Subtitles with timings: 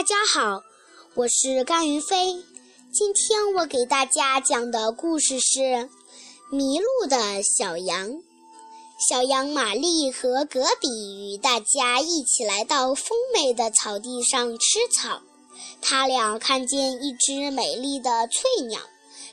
[0.00, 0.62] 大家好，
[1.14, 2.42] 我是甘云飞。
[2.90, 5.60] 今天我给大家讲的故事是
[6.50, 8.08] 《迷路的小羊》。
[9.10, 10.88] 小羊玛丽和格比
[11.34, 15.20] 与大家一起来到丰美的草地上吃草。
[15.82, 18.80] 他俩看见一只美丽的翠鸟，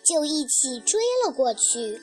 [0.03, 2.01] 就一起追了过去。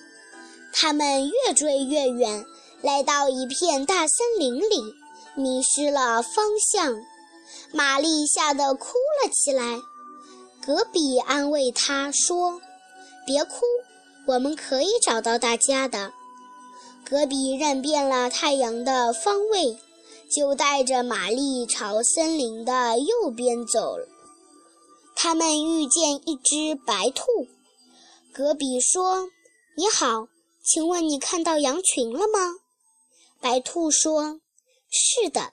[0.73, 2.47] 他们越追越远，
[2.81, 4.81] 来到一片大森林里，
[5.37, 7.05] 迷失了方向。
[7.73, 8.87] 玛丽吓得哭
[9.23, 9.81] 了起来，
[10.65, 12.61] 格比安慰她说
[13.27, 13.63] ：“别哭，
[14.27, 16.13] 我们可以找到大家的。”
[17.05, 19.79] 格比认遍了太阳的方位，
[20.31, 23.97] 就带着玛丽朝森林的右边走。
[25.15, 27.25] 他们遇见一只白兔，
[28.33, 29.29] 格比说
[29.77, 30.29] ：“你好，
[30.63, 32.55] 请问你看到羊群了吗？”
[33.41, 34.41] 白兔说
[34.91, 35.53] ：“是的。”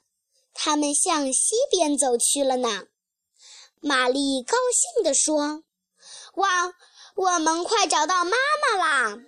[0.54, 2.84] 他们向西边走去了呢。
[3.80, 5.64] 玛丽高兴地说
[6.36, 6.74] ：“哇，
[7.16, 9.20] 我们快找到妈妈啦！”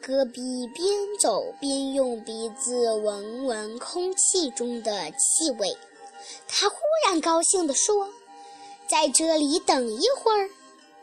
[0.00, 5.76] 戈壁边走边用鼻子闻闻空气中的气味，
[6.46, 8.12] 他忽然高兴地说
[8.86, 10.50] ：“在这里等一会儿，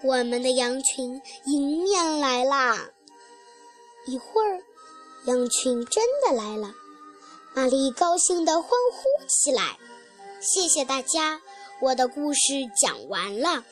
[0.03, 2.91] 我们的羊群迎面来啦！”
[4.05, 4.63] 一会儿，
[5.25, 6.71] 羊群真的来了。
[7.53, 9.77] 玛丽高兴地欢呼起来。
[10.39, 11.41] 谢谢大家，
[11.81, 12.39] 我的故事
[12.79, 13.63] 讲完了。